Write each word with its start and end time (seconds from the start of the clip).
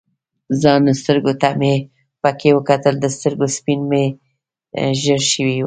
ځان 0.61 0.83
سترګو 1.01 1.33
ته 1.41 1.49
مې 1.59 1.73
پکې 2.21 2.49
وکتل، 2.57 2.95
د 2.99 3.05
سترګو 3.15 3.47
سپین 3.57 3.79
مې 3.89 4.05
ژړ 5.01 5.19
شوي 5.33 5.53
ول. 5.57 5.59